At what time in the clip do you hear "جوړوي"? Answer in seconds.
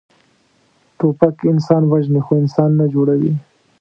2.93-3.33